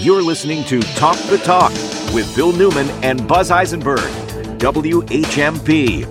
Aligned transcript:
You're 0.00 0.22
listening 0.22 0.62
to 0.66 0.80
Talk 0.94 1.16
the 1.24 1.38
Talk 1.38 1.72
with 2.14 2.32
Bill 2.36 2.52
Newman 2.52 2.88
and 3.02 3.26
Buzz 3.26 3.50
Eisenberg, 3.50 3.98
WHMP. 4.60 6.06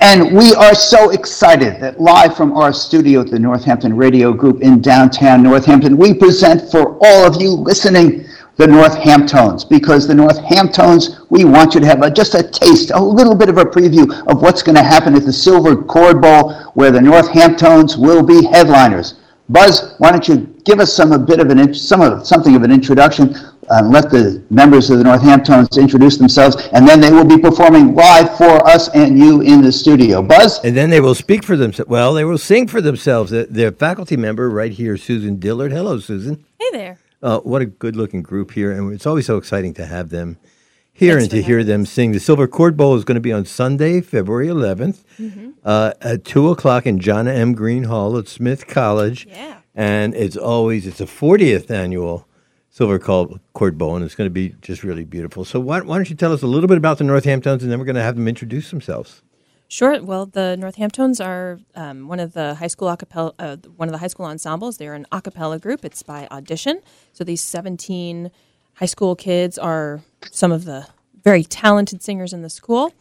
And 0.00 0.36
we 0.36 0.52
are 0.54 0.74
so 0.74 1.10
excited 1.10 1.80
that 1.80 2.00
live 2.00 2.36
from 2.36 2.56
our 2.56 2.72
studio 2.72 3.20
at 3.20 3.30
the 3.30 3.38
Northampton 3.38 3.96
Radio 3.96 4.32
Group 4.32 4.62
in 4.62 4.80
downtown 4.80 5.44
Northampton, 5.44 5.96
we 5.96 6.12
present 6.12 6.68
for 6.72 6.98
all 7.00 7.24
of 7.24 7.40
you 7.40 7.50
listening 7.50 8.26
the 8.56 8.66
Northamptones 8.66 9.66
because 9.68 10.08
the 10.08 10.14
Northamptones, 10.14 11.24
we 11.30 11.44
want 11.44 11.72
you 11.74 11.80
to 11.80 11.86
have 11.86 12.02
a, 12.02 12.10
just 12.10 12.34
a 12.34 12.42
taste, 12.42 12.90
a 12.90 13.00
little 13.00 13.36
bit 13.36 13.48
of 13.48 13.58
a 13.58 13.64
preview 13.64 14.10
of 14.26 14.42
what's 14.42 14.60
going 14.60 14.76
to 14.76 14.82
happen 14.82 15.14
at 15.14 15.24
the 15.24 15.32
Silver 15.32 15.80
Chord 15.80 16.20
Bowl 16.20 16.52
where 16.74 16.90
the 16.90 16.98
Northamptones 16.98 17.96
will 17.96 18.24
be 18.24 18.44
headliners. 18.44 19.20
Buzz, 19.48 19.94
why 19.98 20.10
don't 20.10 20.26
you 20.26 20.51
give 20.64 20.80
us 20.80 20.92
some 20.92 21.12
a 21.12 21.18
bit 21.18 21.40
of 21.40 21.50
an 21.50 21.74
some 21.74 22.00
of 22.00 22.26
something 22.26 22.54
of 22.56 22.62
an 22.62 22.70
introduction 22.72 23.34
and 23.70 23.90
let 23.90 24.10
the 24.10 24.42
members 24.50 24.90
of 24.90 24.98
the 24.98 25.04
Northamptones 25.04 25.80
introduce 25.80 26.18
themselves, 26.18 26.56
and 26.72 26.86
then 26.86 27.00
they 27.00 27.10
will 27.10 27.24
be 27.24 27.38
performing 27.38 27.94
live 27.94 28.36
for 28.36 28.66
us 28.68 28.88
and 28.94 29.18
you 29.18 29.40
in 29.40 29.62
the 29.62 29.70
studio. 29.72 30.20
Buzz? 30.22 30.58
And 30.64 30.76
then 30.76 30.90
they 30.90 31.00
will 31.00 31.14
speak 31.14 31.44
for 31.44 31.56
themselves. 31.56 31.88
Well, 31.88 32.12
they 32.14 32.24
will 32.24 32.38
sing 32.38 32.66
for 32.66 32.80
themselves. 32.80 33.30
Their 33.30 33.72
faculty 33.72 34.16
member 34.16 34.50
right 34.50 34.72
here, 34.72 34.96
Susan 34.96 35.36
Dillard. 35.38 35.72
Hello, 35.72 35.98
Susan. 36.00 36.44
Hey 36.58 36.68
there. 36.72 36.98
Uh, 37.22 37.38
what 37.40 37.62
a 37.62 37.66
good 37.66 37.94
looking 37.94 38.20
group 38.22 38.50
here. 38.50 38.72
And 38.72 38.92
it's 38.92 39.06
always 39.06 39.26
so 39.26 39.36
exciting 39.36 39.74
to 39.74 39.86
have 39.86 40.10
them 40.10 40.38
here 40.92 41.12
Thanks 41.18 41.32
and 41.32 41.40
to 41.40 41.42
hear 41.46 41.58
having 41.58 41.68
them 41.68 41.86
sing. 41.86 42.10
The 42.12 42.18
Silver 42.20 42.48
Chord 42.48 42.76
Bowl 42.76 42.96
is 42.96 43.04
going 43.04 43.14
to 43.14 43.20
be 43.20 43.32
on 43.32 43.44
Sunday, 43.46 44.00
February 44.00 44.48
11th 44.48 45.04
Mm-hmm. 45.20 45.50
uh, 45.64 45.92
at 46.00 46.24
2 46.24 46.48
o'clock 46.48 46.84
in 46.84 46.98
John 46.98 47.28
M. 47.28 47.52
Greene 47.52 47.84
Hall 47.84 48.18
at 48.18 48.26
Smith 48.26 48.66
College. 48.66 49.26
Yeah. 49.30 49.58
And 49.74 50.14
it's 50.14 50.36
always, 50.36 50.86
it's 50.86 51.00
a 51.00 51.06
40th 51.06 51.70
annual 51.70 52.28
Silver 52.70 52.98
Chord 52.98 53.76
Bowl, 53.76 53.96
and 53.96 54.04
it's 54.04 54.14
going 54.14 54.26
to 54.26 54.30
be 54.30 54.54
just 54.62 54.82
really 54.82 55.04
beautiful. 55.04 55.44
So 55.44 55.60
why, 55.60 55.80
why 55.80 55.96
don't 55.96 56.08
you 56.08 56.16
tell 56.16 56.32
us 56.32 56.42
a 56.42 56.46
little 56.46 56.68
bit 56.68 56.78
about 56.78 56.98
the 56.98 57.04
Northamptones, 57.04 57.60
and 57.60 57.70
then 57.70 57.78
we're 57.78 57.84
going 57.84 57.96
to 57.96 58.02
have 58.02 58.16
them 58.16 58.26
introduce 58.28 58.70
themselves. 58.70 59.22
Sure. 59.68 60.02
Well, 60.02 60.26
the 60.26 60.56
Northamptones 60.60 61.24
are 61.24 61.58
um, 61.74 62.06
one 62.06 62.20
of 62.20 62.34
the 62.34 62.54
high 62.56 62.66
school 62.66 62.88
a 62.90 62.96
cappella, 62.96 63.32
uh, 63.38 63.56
one 63.76 63.88
of 63.88 63.92
the 63.92 63.98
high 63.98 64.06
school 64.06 64.26
ensembles. 64.26 64.76
They're 64.76 64.92
an 64.92 65.06
a 65.12 65.22
cappella 65.22 65.58
group. 65.58 65.82
It's 65.84 66.02
by 66.02 66.28
audition. 66.30 66.80
So 67.14 67.24
these 67.24 67.42
17 67.42 68.30
high 68.74 68.86
school 68.86 69.16
kids 69.16 69.56
are 69.56 70.02
some 70.30 70.52
of 70.52 70.66
the 70.66 70.86
very 71.24 71.44
talented 71.44 72.02
singers 72.02 72.34
in 72.34 72.42
the 72.42 72.50
school, 72.50 72.92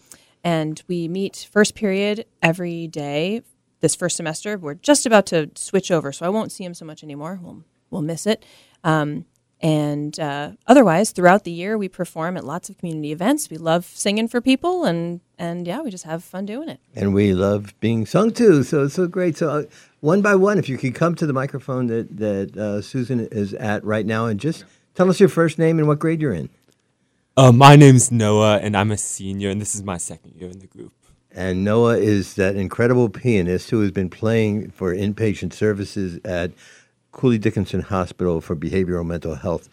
and 0.44 0.82
we 0.88 1.08
meet 1.08 1.50
first 1.52 1.76
period 1.76 2.26
every 2.42 2.88
day. 2.88 3.42
This 3.82 3.96
first 3.96 4.16
semester, 4.16 4.58
we're 4.58 4.76
just 4.76 5.06
about 5.06 5.26
to 5.28 5.50
switch 5.56 5.92
over, 5.92 6.12
so 6.12 6.26
I 6.26 6.30
won't 6.30 6.52
see 6.52 6.64
him 6.64 6.74
so 6.74 6.86
much 6.86 7.04
anymore. 7.04 7.40
We'll 7.42 7.64
we'll 7.90 8.02
miss 8.02 8.26
it. 8.26 8.46
Um, 8.84 9.26
and 9.62 10.20
uh, 10.20 10.54
otherwise, 10.66 11.12
throughout 11.12 11.44
the 11.44 11.52
year, 11.52 11.78
we 11.78 11.88
perform 11.88 12.36
at 12.36 12.44
lots 12.44 12.70
of 12.70 12.80
community 12.80 13.12
events. 13.12 13.50
We 13.50 13.58
love 13.58 13.86
singing 13.86 14.28
for 14.28 14.42
people, 14.42 14.86
and 14.86 15.22
and 15.38 15.68
yeah, 15.68 15.82
we 15.82 15.92
just 15.92 16.04
have 16.06 16.24
fun 16.24 16.46
doing 16.48 16.68
it. 16.68 16.80
And 16.96 17.14
we 17.14 17.34
love 17.34 17.80
being 17.80 18.08
sung 18.08 18.32
to, 18.34 18.64
so 18.64 18.86
it's 18.86 18.96
so 18.96 19.08
great. 19.08 19.38
So, 19.38 19.50
uh, 19.50 19.64
one 20.00 20.22
by 20.22 20.34
one, 20.34 20.58
if 20.58 20.68
you 20.68 20.80
could 20.80 20.96
come 20.96 21.14
to 21.16 21.28
the 21.28 21.34
microphone 21.34 21.88
that 21.88 22.18
that 22.18 22.58
uh, 22.58 22.82
Susan 22.82 23.28
is 23.32 23.54
at 23.54 23.84
right 23.84 24.06
now, 24.06 24.26
and 24.26 24.40
just 24.40 24.66
tell 24.96 25.10
us 25.10 25.20
your 25.20 25.30
first 25.30 25.60
name 25.60 25.78
and 25.78 25.88
what 25.88 26.00
grade 26.00 26.22
you're 26.22 26.34
in. 26.34 26.50
Uh, 27.38 27.52
my 27.52 27.76
name's 27.76 28.12
Noah, 28.12 28.58
and 28.58 28.76
I'm 28.76 28.92
a 28.92 28.98
senior, 28.98 29.50
and 29.50 29.62
this 29.62 29.76
is 29.76 29.84
my 29.84 29.98
second 29.98 30.34
year 30.36 30.50
in 30.50 30.60
the 30.60 30.68
group. 30.68 30.92
And 31.34 31.64
Noah 31.64 31.98
is 31.98 32.34
that 32.36 32.56
incredible 32.56 33.10
pianist 33.10 33.70
who 33.70 33.82
has 33.82 33.92
been 33.92 34.10
playing 34.10 34.72
for 34.72 34.94
inpatient 34.94 35.54
services 35.54 36.20
at 36.26 36.52
Cooley 37.12 37.38
Dickinson 37.38 37.82
Hospital 37.82 38.42
for 38.42 38.56
behavioral 38.56 39.06
mental 39.06 39.36
health, 39.36 39.70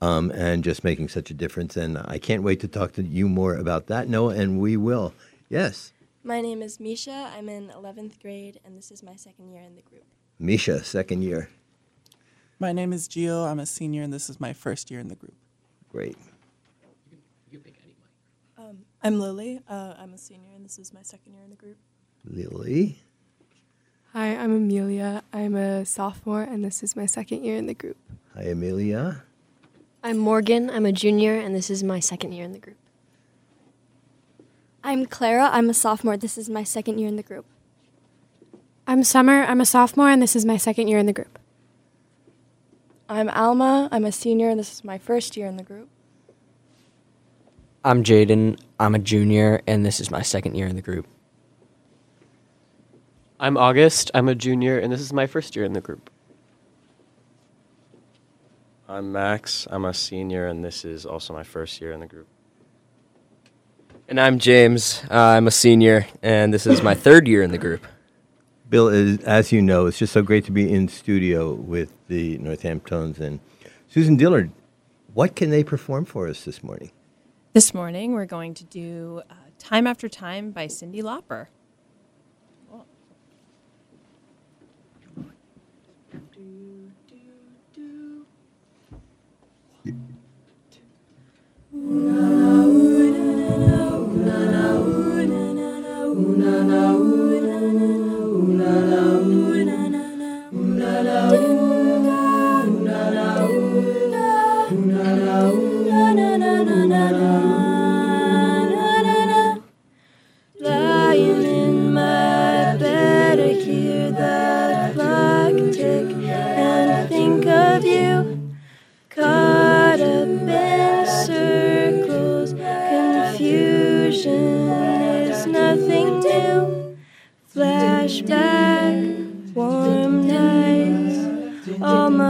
um, 0.00 0.30
and 0.32 0.62
just 0.62 0.84
making 0.84 1.08
such 1.08 1.30
a 1.30 1.34
difference. 1.34 1.76
And 1.76 1.98
I 1.98 2.18
can't 2.18 2.42
wait 2.42 2.60
to 2.60 2.68
talk 2.68 2.92
to 2.92 3.02
you 3.02 3.28
more 3.28 3.54
about 3.54 3.86
that, 3.86 4.08
Noah, 4.08 4.34
and 4.34 4.60
we 4.60 4.76
will. 4.76 5.14
Yes, 5.48 5.92
My 6.22 6.42
name 6.42 6.60
is 6.60 6.78
Misha. 6.78 7.30
I'm 7.34 7.48
in 7.48 7.68
11th 7.68 8.20
grade, 8.20 8.60
and 8.64 8.76
this 8.76 8.90
is 8.90 9.02
my 9.02 9.16
second 9.16 9.50
year 9.50 9.62
in 9.62 9.76
the 9.76 9.82
group. 9.82 10.04
Misha, 10.38 10.84
second 10.84 11.22
year. 11.22 11.48
My 12.58 12.72
name 12.72 12.92
is 12.92 13.08
Gio. 13.08 13.48
I'm 13.50 13.60
a 13.60 13.66
senior, 13.66 14.02
and 14.02 14.12
this 14.12 14.28
is 14.28 14.38
my 14.38 14.52
first 14.52 14.90
year 14.90 15.00
in 15.00 15.08
the 15.08 15.14
group. 15.14 15.36
Great. 15.90 16.18
I'm 19.02 19.20
Lily. 19.20 19.60
Uh, 19.68 19.94
I'm 19.96 20.12
a 20.12 20.18
senior, 20.18 20.50
and 20.56 20.64
this 20.64 20.76
is 20.76 20.92
my 20.92 21.02
second 21.02 21.32
year 21.34 21.42
in 21.44 21.50
the 21.50 21.56
group. 21.56 21.76
Lily. 22.24 22.98
Hi, 24.12 24.34
I'm 24.34 24.50
Amelia. 24.50 25.22
I'm 25.32 25.54
a 25.54 25.84
sophomore, 25.84 26.42
and 26.42 26.64
this 26.64 26.82
is 26.82 26.96
my 26.96 27.06
second 27.06 27.44
year 27.44 27.56
in 27.56 27.66
the 27.66 27.74
group. 27.74 27.96
Hi, 28.34 28.42
Amelia. 28.44 29.22
I'm 30.02 30.18
Morgan. 30.18 30.68
I'm 30.68 30.84
a 30.84 30.90
junior, 30.90 31.34
and 31.34 31.54
this 31.54 31.70
is 31.70 31.84
my 31.84 32.00
second 32.00 32.32
year 32.32 32.44
in 32.44 32.52
the 32.52 32.58
group. 32.58 32.76
I'm 34.82 35.06
Clara. 35.06 35.48
I'm 35.52 35.70
a 35.70 35.74
sophomore. 35.74 36.16
This 36.16 36.36
is 36.36 36.50
my 36.50 36.64
second 36.64 36.98
year 36.98 37.06
in 37.06 37.16
the 37.16 37.22
group. 37.22 37.46
I'm 38.86 39.04
Summer. 39.04 39.44
I'm 39.44 39.60
a 39.60 39.66
sophomore, 39.66 40.10
and 40.10 40.20
this 40.20 40.34
is 40.34 40.44
my 40.44 40.56
second 40.56 40.88
year 40.88 40.98
in 40.98 41.06
the 41.06 41.12
group. 41.12 41.38
I'm 43.08 43.28
Alma. 43.28 43.88
I'm 43.92 44.04
a 44.04 44.12
senior, 44.12 44.48
and 44.48 44.58
this 44.58 44.72
is 44.72 44.82
my 44.82 44.98
first 44.98 45.36
year 45.36 45.46
in 45.46 45.56
the 45.56 45.62
group. 45.62 45.88
I'm 47.84 48.02
Jaden. 48.02 48.58
I'm 48.80 48.96
a 48.96 48.98
junior, 48.98 49.60
and 49.66 49.86
this 49.86 50.00
is 50.00 50.10
my 50.10 50.22
second 50.22 50.56
year 50.56 50.66
in 50.66 50.74
the 50.74 50.82
group. 50.82 51.06
I'm 53.38 53.56
August. 53.56 54.10
I'm 54.14 54.28
a 54.28 54.34
junior, 54.34 54.78
and 54.80 54.92
this 54.92 55.00
is 55.00 55.12
my 55.12 55.28
first 55.28 55.54
year 55.54 55.64
in 55.64 55.74
the 55.74 55.80
group. 55.80 56.10
I'm 58.88 59.12
Max. 59.12 59.68
I'm 59.70 59.84
a 59.84 59.94
senior, 59.94 60.48
and 60.48 60.64
this 60.64 60.84
is 60.84 61.06
also 61.06 61.32
my 61.32 61.44
first 61.44 61.80
year 61.80 61.92
in 61.92 62.00
the 62.00 62.06
group. 62.06 62.26
And 64.08 64.20
I'm 64.20 64.40
James. 64.40 65.02
Uh, 65.08 65.14
I'm 65.14 65.46
a 65.46 65.52
senior, 65.52 66.06
and 66.20 66.52
this 66.52 66.66
is 66.66 66.82
my 66.82 66.94
third 66.94 67.28
year 67.28 67.42
in 67.42 67.52
the 67.52 67.58
group. 67.58 67.86
Bill, 68.68 68.88
as, 68.88 69.18
as 69.20 69.52
you 69.52 69.62
know, 69.62 69.86
it's 69.86 69.98
just 69.98 70.12
so 70.12 70.22
great 70.22 70.44
to 70.46 70.50
be 70.50 70.72
in 70.72 70.88
studio 70.88 71.52
with 71.52 71.92
the 72.08 72.38
Northamptones 72.38 73.20
and 73.20 73.38
Susan 73.88 74.16
Dillard. 74.16 74.50
What 75.14 75.36
can 75.36 75.50
they 75.50 75.62
perform 75.62 76.06
for 76.06 76.26
us 76.26 76.44
this 76.44 76.62
morning? 76.64 76.90
This 77.54 77.72
morning, 77.72 78.12
we're 78.12 78.26
going 78.26 78.52
to 78.54 78.64
do 78.64 79.22
uh, 79.30 79.34
"Time 79.58 79.86
After 79.86 80.06
Time" 80.06 80.50
by 80.50 80.66
Cyndi 80.66 81.02
Lauper. 81.02 81.46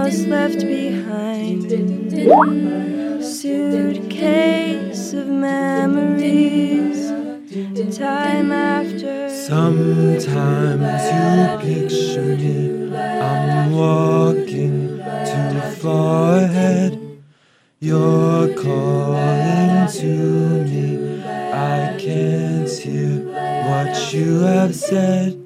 Almost 0.09 0.29
left 0.29 0.61
behind. 0.61 1.69
Suitcase 3.23 5.13
of 5.13 5.27
memories, 5.29 7.11
time 7.97 8.53
after. 8.53 9.29
Sometimes 9.29 11.03
you 11.13 11.59
picture 11.61 12.37
me. 12.37 12.97
I'm 12.97 13.73
walking 13.73 14.99
too 15.27 15.61
far 15.83 16.39
ahead. 16.39 16.99
You're 17.81 18.55
calling 18.55 19.89
to 19.89 20.65
me. 20.65 21.23
I 21.53 21.97
can't 21.99 22.71
hear 22.71 23.27
what 23.69 24.13
you 24.15 24.41
have 24.41 24.75
said. 24.75 25.39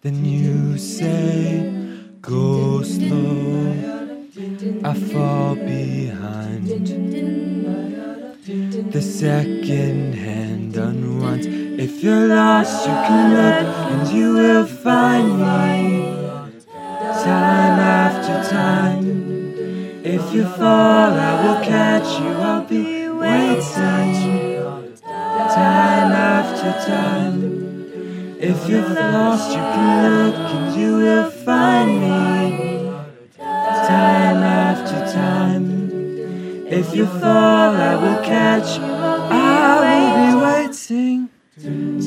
Then 0.00 0.24
you 0.24 0.78
say, 0.78 1.72
Go 2.22 2.82
slow. 2.82 3.85
I 4.84 4.94
fall 4.94 5.54
behind. 5.54 6.66
The 8.92 9.02
second 9.02 10.14
hand 10.14 10.76
unwinds. 10.76 11.46
If 11.46 12.02
you're 12.02 12.28
lost, 12.28 12.86
you 12.86 12.94
can 12.94 13.34
look 13.34 13.68
and 13.92 14.08
you 14.16 14.32
will 14.34 14.66
find 14.66 15.38
me. 15.38 16.16
Time 17.26 17.78
after 17.78 18.50
time, 18.50 19.06
If 20.04 20.34
you 20.34 20.44
fall, 20.44 21.10
I 21.28 21.32
will 21.42 21.60
catch 21.64 22.20
you. 22.20 22.28
I'll 22.28 22.64
be 22.64 23.08
waiting 23.08 24.46
time 25.56 26.12
after 26.12 26.72
time. 26.90 27.38
If 28.38 28.68
you're 28.68 28.88
lost, 28.88 29.50
you 29.50 29.62
can 29.74 30.26
look 30.26 30.36
and 30.56 30.80
you 30.80 31.05
catch. 38.26 38.78
I 38.80 39.78
will 39.84 40.16
be 40.18 40.30
waiting 40.44 41.28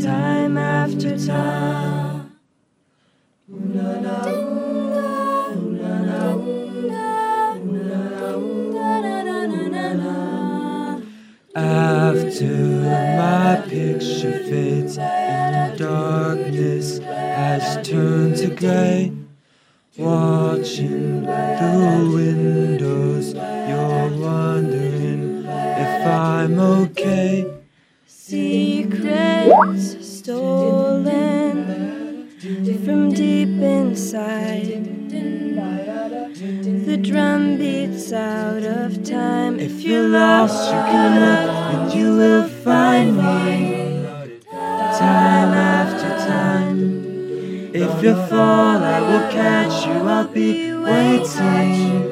time 0.04 0.58
after 0.58 1.18
time. 1.18 2.32
After 11.56 12.56
my 13.18 13.64
picture 13.68 14.40
fades 14.50 14.98
and 14.98 15.80
darkness 15.80 17.00
has 17.00 17.88
turned 17.88 18.36
to 18.38 18.50
gray, 18.56 19.12
watching 19.98 21.26
through 21.26 22.14
windows, 22.14 22.59
stolen 30.30 31.58
from 32.86 33.12
deep 33.12 33.50
inside. 33.50 34.86
The 36.86 36.98
drum 36.98 37.58
beats 37.58 38.14
out 38.14 38.62
of 38.62 39.04
time. 39.04 39.60
If 39.60 39.82
you're 39.82 40.08
lost, 40.08 40.70
you 40.70 40.82
can 40.92 41.12
look 41.26 41.50
and 41.74 41.94
you 41.96 42.16
will 42.16 42.48
find 42.48 43.18
me 43.18 44.06
time 44.52 45.54
after 45.76 46.10
time. 46.34 46.80
If 47.74 48.04
you 48.04 48.14
fall, 48.30 48.78
I 48.96 49.00
will 49.02 49.32
catch 49.32 49.88
you. 49.88 49.98
I'll 50.08 50.28
be 50.28 50.74
waiting 50.76 52.08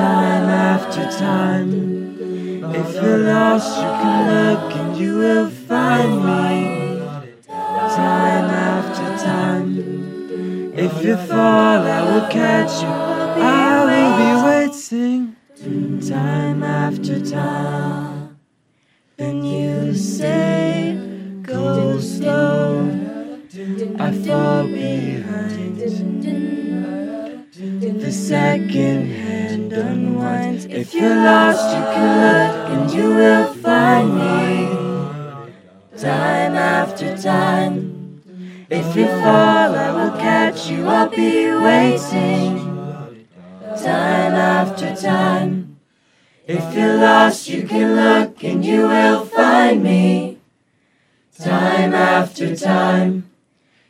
time 0.00 0.48
after 0.48 1.04
time. 1.18 1.70
If 2.74 2.94
you're 2.94 3.18
lost, 3.18 3.76
you 3.76 3.90
can 4.00 4.18
look 4.32 4.76
and 4.76 4.96
you 4.96 5.18
will 5.18 5.50
find 5.50 6.24
me 6.24 6.81
If 11.02 11.08
you 11.08 11.16
fall, 11.16 11.82
I 11.82 12.00
will 12.04 12.28
catch 12.28 12.80
you. 12.80 12.88
I 12.88 13.82
will 13.90 14.12
be 14.22 14.30
waiting 14.46 16.00
time 16.00 16.62
after 16.62 17.18
time. 17.18 18.38
And 19.18 19.44
you 19.44 19.96
say, 19.96 20.96
go 21.42 21.98
slow. 21.98 22.88
I 23.98 24.12
fall 24.12 24.62
behind. 24.62 25.80
The 28.00 28.12
second 28.12 29.10
hand 29.10 29.72
unwinds. 29.72 30.66
If 30.66 30.94
you're 30.94 31.16
lost, 31.16 31.76
you 31.76 31.82
can 31.94 32.10
look 32.22 32.54
and 32.74 32.90
you 32.92 33.08
will 33.08 33.52
find 33.54 34.08
me 34.22 35.98
time 35.98 36.54
after 36.54 37.16
time. 37.18 38.02
If 38.70 38.96
you 38.96 39.06
fall, 39.06 39.61
Will 40.62 40.70
you. 40.70 40.86
I'll 40.86 41.08
be 41.08 41.52
waiting 41.52 43.26
time 43.60 44.34
after 44.34 44.94
time. 44.94 45.78
If 46.46 46.74
you're 46.74 46.98
lost, 46.98 47.48
you 47.48 47.66
can 47.66 47.96
look 47.96 48.44
and 48.44 48.64
you 48.64 48.82
will 48.82 49.24
find 49.24 49.82
me 49.82 50.38
time 51.38 51.94
after 51.94 52.54
time. 52.54 53.30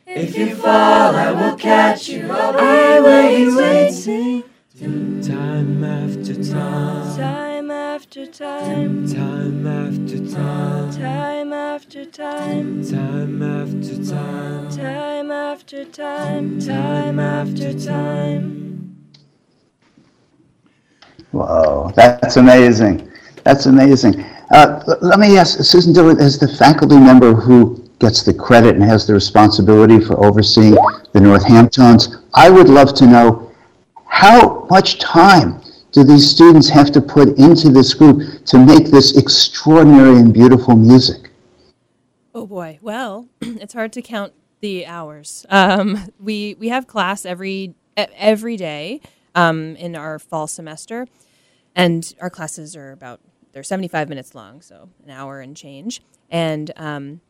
If 0.06 0.36
you 0.36 0.54
fall, 0.54 1.14
I 1.14 1.30
will 1.32 1.56
catch 1.56 2.08
you. 2.08 2.30
I 2.30 3.00
will 3.00 3.28
be 3.28 3.56
waiting 3.56 4.42
time 5.22 5.84
after 5.84 6.34
time. 6.34 7.16
Time 7.16 7.70
after 7.70 8.26
time. 8.26 9.06
Time 9.08 9.66
after 9.66 10.18
time. 10.26 10.92
Time 10.92 11.41
after 12.02 12.10
time. 12.10 12.84
Time 12.84 13.42
after 13.42 14.04
time. 14.04 14.68
Time 14.70 15.30
after 15.30 15.84
time. 15.84 16.58
Time 16.58 17.20
after 17.20 17.72
time. 17.78 18.96
Whoa, 21.30 21.92
that's 21.94 22.36
amazing. 22.36 23.08
That's 23.44 23.66
amazing. 23.66 24.20
Uh, 24.52 24.82
let 25.00 25.20
me 25.20 25.38
ask 25.38 25.60
Susan 25.60 25.92
Dillard, 25.92 26.18
as 26.20 26.38
the 26.38 26.48
faculty 26.48 26.98
member 26.98 27.34
who 27.34 27.88
gets 28.00 28.24
the 28.24 28.34
credit 28.34 28.74
and 28.74 28.82
has 28.82 29.06
the 29.06 29.14
responsibility 29.14 30.00
for 30.00 30.24
overseeing 30.24 30.72
the 30.72 31.20
Northamptones, 31.20 32.20
I 32.34 32.50
would 32.50 32.68
love 32.68 32.94
to 32.94 33.06
know 33.06 33.52
how 34.06 34.66
much 34.70 34.98
time 34.98 35.62
do 35.92 36.02
these 36.02 36.28
students 36.28 36.68
have 36.68 36.90
to 36.92 37.00
put 37.00 37.38
into 37.38 37.68
this 37.68 37.94
group 37.94 38.44
to 38.46 38.58
make 38.58 38.86
this 38.86 39.16
extraordinary 39.16 40.16
and 40.16 40.34
beautiful 40.34 40.74
music? 40.74 41.21
Oh 42.34 42.46
boy. 42.46 42.78
Well, 42.80 43.28
it's 43.40 43.74
hard 43.74 43.92
to 43.94 44.02
count 44.02 44.32
the 44.60 44.86
hours. 44.86 45.44
Um, 45.48 46.12
we 46.20 46.56
we 46.58 46.68
have 46.68 46.86
class 46.86 47.26
every 47.26 47.74
every 47.96 48.56
day 48.56 49.00
um, 49.34 49.76
in 49.76 49.96
our 49.96 50.18
fall 50.18 50.46
semester, 50.46 51.06
and 51.74 52.14
our 52.20 52.30
classes 52.30 52.76
are 52.76 52.92
about 52.92 53.20
they're 53.52 53.62
seventy 53.62 53.88
five 53.88 54.08
minutes 54.08 54.34
long, 54.34 54.60
so 54.62 54.88
an 55.04 55.10
hour 55.10 55.40
and 55.40 55.56
change. 55.56 56.02
And 56.30 56.70
um, 56.76 57.20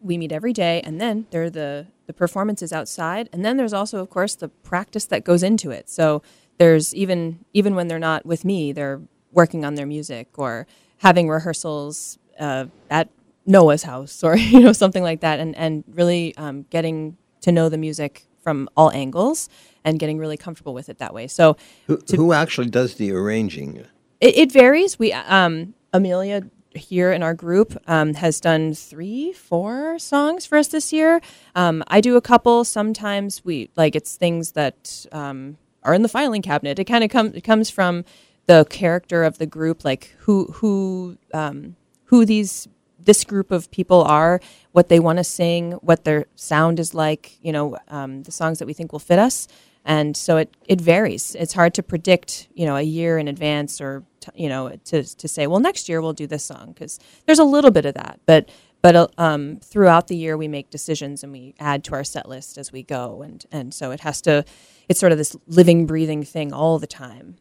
we 0.00 0.16
meet 0.16 0.32
every 0.32 0.52
day, 0.52 0.80
and 0.82 1.00
then 1.00 1.26
there 1.30 1.44
are 1.44 1.50
the 1.50 1.88
the 2.06 2.12
performances 2.14 2.72
outside, 2.72 3.28
and 3.32 3.44
then 3.44 3.56
there's 3.56 3.72
also, 3.72 3.98
of 4.00 4.10
course, 4.10 4.34
the 4.34 4.48
practice 4.48 5.06
that 5.06 5.24
goes 5.24 5.42
into 5.42 5.70
it. 5.70 5.88
So 5.90 6.22
there's 6.58 6.94
even 6.94 7.44
even 7.52 7.74
when 7.74 7.88
they're 7.88 7.98
not 7.98 8.24
with 8.24 8.44
me, 8.44 8.72
they're 8.72 9.02
working 9.32 9.64
on 9.64 9.74
their 9.74 9.86
music 9.86 10.38
or 10.38 10.66
having 10.98 11.28
rehearsals 11.28 12.18
uh, 12.38 12.66
at 12.88 13.08
Noah's 13.46 13.82
house 13.82 14.22
or 14.24 14.36
you 14.36 14.60
know 14.60 14.72
something 14.72 15.02
like 15.02 15.20
that, 15.20 15.40
and 15.40 15.56
and 15.56 15.84
really 15.88 16.36
um, 16.36 16.62
getting 16.70 17.16
to 17.42 17.52
know 17.52 17.68
the 17.68 17.78
music 17.78 18.26
from 18.42 18.68
all 18.76 18.90
angles 18.92 19.48
and 19.84 19.98
getting 19.98 20.18
really 20.18 20.36
comfortable 20.36 20.74
with 20.74 20.88
it 20.88 20.98
that 20.98 21.14
way. 21.14 21.26
So 21.26 21.56
Who, 21.86 21.98
who 22.14 22.32
actually 22.32 22.68
does 22.68 22.94
the 22.94 23.12
arranging? 23.12 23.84
it, 24.20 24.36
it 24.36 24.52
varies. 24.52 24.98
We 24.98 25.12
um, 25.12 25.74
Amelia 25.92 26.42
here 26.74 27.12
in 27.12 27.22
our 27.22 27.34
group 27.34 27.76
um, 27.86 28.14
has 28.14 28.40
done 28.40 28.74
three, 28.74 29.32
four 29.32 29.98
songs 29.98 30.44
for 30.44 30.58
us 30.58 30.68
this 30.68 30.92
year. 30.92 31.20
Um, 31.54 31.84
I 31.86 32.00
do 32.00 32.16
a 32.16 32.20
couple. 32.20 32.64
Sometimes 32.64 33.44
we 33.44 33.70
like 33.76 33.94
it's 33.94 34.16
things 34.16 34.52
that 34.52 35.06
um, 35.12 35.56
are 35.82 35.94
in 35.94 36.02
the 36.02 36.08
filing 36.08 36.42
cabinet. 36.42 36.78
It 36.78 36.84
kind 36.84 37.04
of 37.04 37.10
comes 37.10 37.34
it 37.34 37.42
comes 37.42 37.70
from 37.70 38.04
the 38.46 38.66
character 38.68 39.24
of 39.24 39.38
the 39.38 39.46
group, 39.46 39.84
like 39.84 40.14
who 40.20 40.46
who 40.54 41.16
um, 41.32 41.76
who 42.06 42.24
these 42.24 42.68
this 43.04 43.24
group 43.24 43.50
of 43.50 43.70
people 43.70 44.02
are, 44.02 44.40
what 44.72 44.88
they 44.88 45.00
want 45.00 45.18
to 45.18 45.24
sing, 45.24 45.72
what 45.72 46.04
their 46.04 46.26
sound 46.34 46.80
is 46.80 46.94
like. 46.94 47.38
You 47.42 47.52
know, 47.52 47.78
um, 47.88 48.22
the 48.22 48.32
songs 48.32 48.58
that 48.58 48.66
we 48.66 48.72
think 48.72 48.92
will 48.92 48.98
fit 48.98 49.18
us 49.18 49.48
and 49.84 50.16
so 50.16 50.38
it, 50.38 50.56
it 50.66 50.80
varies. 50.80 51.34
It's 51.34 51.52
hard 51.52 51.74
to 51.74 51.82
predict, 51.82 52.48
you 52.54 52.64
know, 52.64 52.76
a 52.76 52.82
year 52.82 53.18
in 53.18 53.28
advance 53.28 53.80
or 53.80 54.04
t- 54.20 54.30
you 54.34 54.48
know 54.48 54.70
to 54.86 55.02
to 55.02 55.28
say, 55.28 55.46
well, 55.46 55.60
next 55.60 55.88
year 55.88 56.00
we'll 56.00 56.14
do 56.14 56.26
this 56.26 56.44
song 56.44 56.72
because 56.72 56.98
there's 57.26 57.38
a 57.38 57.44
little 57.44 57.70
bit 57.70 57.84
of 57.84 57.94
that, 57.94 58.20
but 58.26 58.48
but 58.80 58.96
uh, 58.96 59.08
um, 59.18 59.58
throughout 59.62 60.08
the 60.08 60.16
year 60.16 60.36
we 60.36 60.48
make 60.48 60.70
decisions 60.70 61.22
and 61.22 61.32
we 61.32 61.54
add 61.58 61.84
to 61.84 61.94
our 61.94 62.04
set 62.04 62.28
list 62.28 62.56
as 62.56 62.72
we 62.72 62.82
go, 62.82 63.22
and 63.22 63.44
and 63.52 63.74
so 63.74 63.90
it 63.90 64.00
has 64.00 64.20
to. 64.22 64.44
It's 64.86 65.00
sort 65.00 65.12
of 65.12 65.18
this 65.18 65.34
living, 65.46 65.86
breathing 65.86 66.24
thing 66.24 66.52
all 66.52 66.78
the 66.78 66.86
time. 66.86 67.36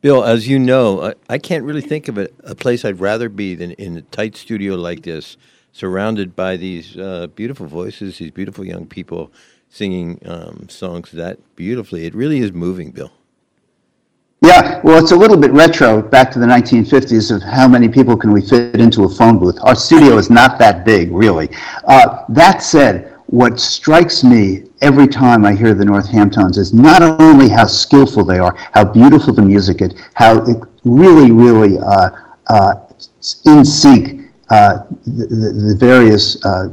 Bill, 0.00 0.24
as 0.24 0.46
you 0.46 0.60
know, 0.60 1.02
I, 1.02 1.14
I 1.28 1.38
can't 1.38 1.64
really 1.64 1.80
think 1.80 2.06
of 2.06 2.18
a, 2.18 2.28
a 2.44 2.54
place 2.54 2.84
I'd 2.84 3.00
rather 3.00 3.28
be 3.28 3.56
than 3.56 3.72
in 3.72 3.96
a 3.96 4.02
tight 4.02 4.36
studio 4.36 4.76
like 4.76 5.02
this, 5.02 5.36
surrounded 5.72 6.36
by 6.36 6.56
these 6.56 6.96
uh, 6.96 7.26
beautiful 7.34 7.66
voices, 7.66 8.18
these 8.18 8.30
beautiful 8.30 8.64
young 8.64 8.86
people 8.86 9.32
singing 9.68 10.20
um, 10.24 10.68
songs 10.68 11.10
that 11.12 11.38
beautifully. 11.56 12.06
It 12.06 12.14
really 12.14 12.38
is 12.38 12.52
moving, 12.52 12.92
Bill. 12.92 13.10
Yeah, 14.40 14.80
well, 14.84 15.02
it's 15.02 15.10
a 15.10 15.16
little 15.16 15.36
bit 15.36 15.50
retro 15.50 16.00
back 16.00 16.30
to 16.30 16.38
the 16.38 16.46
1950s 16.46 17.34
of 17.34 17.42
how 17.42 17.66
many 17.66 17.88
people 17.88 18.16
can 18.16 18.32
we 18.32 18.40
fit 18.40 18.80
into 18.80 19.02
a 19.02 19.08
phone 19.08 19.36
booth. 19.36 19.58
Our 19.62 19.74
studio 19.74 20.16
is 20.16 20.30
not 20.30 20.60
that 20.60 20.84
big, 20.84 21.10
really. 21.10 21.48
Uh, 21.88 22.22
that 22.28 22.62
said, 22.62 23.17
what 23.28 23.60
strikes 23.60 24.24
me 24.24 24.64
every 24.80 25.06
time 25.06 25.44
I 25.44 25.54
hear 25.54 25.74
the 25.74 25.84
Northamptones 25.84 26.56
is 26.56 26.72
not 26.72 27.02
only 27.02 27.48
how 27.48 27.66
skillful 27.66 28.24
they 28.24 28.38
are, 28.38 28.56
how 28.72 28.84
beautiful 28.84 29.34
the 29.34 29.42
music 29.42 29.82
is, 29.82 29.92
how 30.14 30.38
it 30.44 30.56
really, 30.84 31.30
really 31.30 31.78
uh, 31.78 32.10
uh, 32.46 32.74
in 33.44 33.64
sync 33.66 34.32
uh, 34.48 34.84
the, 35.04 35.26
the, 35.26 35.76
various 35.78 36.42
uh, 36.46 36.70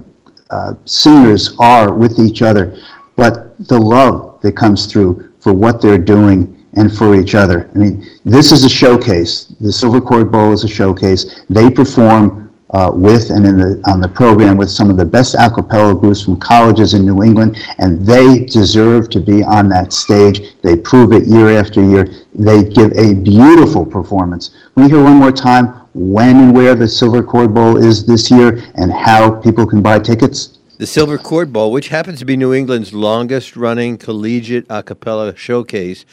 uh, 0.50 0.76
singers 0.86 1.58
are 1.60 1.94
with 1.94 2.20
each 2.20 2.42
other, 2.42 2.78
but 3.18 3.58
the 3.68 3.78
love 3.78 4.40
that 4.42 4.56
comes 4.56 4.86
through 4.86 5.34
for 5.40 5.52
what 5.52 5.82
they're 5.82 5.98
doing 5.98 6.66
and 6.78 6.96
for 6.96 7.20
each 7.20 7.36
other. 7.36 7.70
I 7.76 7.78
mean, 7.78 8.08
this 8.24 8.54
is 8.54 8.64
a 8.64 8.70
showcase. 8.70 9.54
The 9.60 9.74
Silver 9.74 10.00
Chord 10.00 10.32
Bowl 10.32 10.54
is 10.54 10.64
a 10.64 10.70
showcase. 10.70 11.42
They 11.50 11.70
perform 11.70 12.45
uh, 12.76 12.92
with 12.92 13.30
and 13.30 13.46
in 13.46 13.58
the, 13.58 13.82
on 13.88 14.02
the 14.02 14.08
program 14.08 14.58
with 14.58 14.70
some 14.70 14.90
of 14.90 14.98
the 14.98 15.06
best 15.06 15.34
a 15.34 15.50
cappella 15.50 15.96
groups 15.96 16.22
from 16.22 16.38
colleges 16.38 16.94
in 16.94 17.06
New 17.06 17.24
England, 17.24 17.58
and 17.78 18.06
they 18.06 18.44
deserve 18.44 19.10
to 19.10 19.22
be 19.22 19.42
on 19.44 19.70
that 19.70 19.94
stage. 19.94 20.42
They 20.62 20.76
prove 20.76 21.14
it 21.14 21.26
year 21.26 21.58
after 21.58 21.82
year. 21.82 22.10
They 22.34 22.66
give 22.66 22.92
a 22.98 23.14
beautiful 23.14 23.86
performance. 23.86 24.54
We 24.76 24.90
hear 24.90 25.02
one 25.02 25.16
more 25.16 25.32
time 25.32 25.68
when 25.94 26.36
and 26.36 26.54
where 26.54 26.76
the 26.76 26.90
Silver 26.90 27.24
Chord 27.24 27.54
Bowl 27.54 27.78
is 27.78 28.06
this 28.06 28.30
year 28.30 28.62
and 28.76 28.92
how 28.92 29.40
people 29.40 29.66
can 29.66 29.82
buy 29.82 30.00
tickets. 30.00 30.58
The 30.78 30.86
Silver 30.86 31.18
Chord 31.18 31.54
Bowl, 31.54 31.72
which 31.72 31.88
happens 31.88 32.20
to 32.20 32.26
be 32.26 32.36
New 32.36 32.54
England's 32.54 32.94
longest 32.94 33.56
running 33.56 33.98
collegiate 33.98 34.66
a 34.70 34.84
cappella 34.84 35.34
showcase, 35.38 36.06